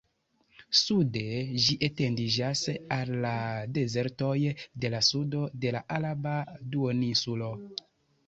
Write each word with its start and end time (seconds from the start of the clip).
Sude, 0.77 1.21
ĝi 1.65 1.75
etendiĝas 1.87 2.63
al 2.95 3.11
la 3.25 3.33
dezertoj 3.75 4.33
de 4.85 4.93
la 4.95 5.01
sudo 5.09 5.45
de 5.65 5.75
la 5.77 5.83
Araba 5.99 6.35
Duoninsulo. 6.73 7.51